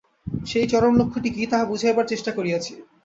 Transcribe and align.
সেই 0.45 0.65
চরম 0.67 0.93
লক্ষ্যটি 0.97 1.29
কি, 1.35 1.43
তাহা 1.51 1.65
বুঝাইবার 1.65 2.05
চেষ্টা 2.11 2.31
করিয়াছি। 2.37 2.73